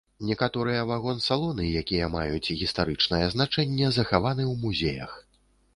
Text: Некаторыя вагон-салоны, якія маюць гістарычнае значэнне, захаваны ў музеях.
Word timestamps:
Некаторыя 0.27 0.85
вагон-салоны, 0.91 1.67
якія 1.81 2.09
маюць 2.15 2.53
гістарычнае 2.63 3.23
значэнне, 3.35 3.95
захаваны 4.01 4.43
ў 4.51 4.53
музеях. 4.67 5.11